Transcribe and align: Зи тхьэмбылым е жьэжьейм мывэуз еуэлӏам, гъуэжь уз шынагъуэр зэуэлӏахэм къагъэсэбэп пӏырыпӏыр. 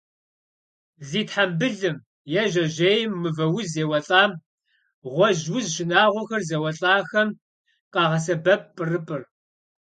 Зи 1.07 1.21
тхьэмбылым 1.27 1.97
е 2.41 2.43
жьэжьейм 2.51 3.11
мывэуз 3.21 3.71
еуэлӏам, 3.83 4.31
гъуэжь 5.11 5.45
уз 5.57 5.65
шынагъуэр 5.73 6.41
зэуэлӏахэм 6.49 7.29
къагъэсэбэп 7.93 8.61
пӏырыпӏыр. 8.75 9.21